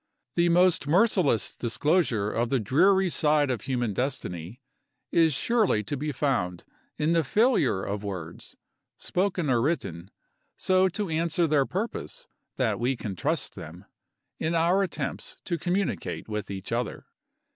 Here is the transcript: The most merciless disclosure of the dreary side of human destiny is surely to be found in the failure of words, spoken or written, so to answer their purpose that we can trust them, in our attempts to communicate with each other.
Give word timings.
The 0.33 0.49
most 0.49 0.87
merciless 0.87 1.55
disclosure 1.55 2.31
of 2.31 2.49
the 2.49 2.59
dreary 2.59 3.07
side 3.07 3.51
of 3.51 3.61
human 3.61 3.93
destiny 3.93 4.59
is 5.11 5.31
surely 5.31 5.83
to 5.83 5.95
be 5.95 6.11
found 6.11 6.63
in 6.97 7.13
the 7.13 7.23
failure 7.23 7.83
of 7.83 8.03
words, 8.03 8.55
spoken 8.97 9.47
or 9.47 9.61
written, 9.61 10.09
so 10.57 10.89
to 10.89 11.09
answer 11.09 11.45
their 11.45 11.67
purpose 11.67 12.25
that 12.55 12.79
we 12.79 12.95
can 12.95 13.15
trust 13.15 13.53
them, 13.53 13.85
in 14.39 14.55
our 14.55 14.81
attempts 14.81 15.37
to 15.45 15.59
communicate 15.59 16.27
with 16.27 16.49
each 16.49 16.71
other. 16.71 17.05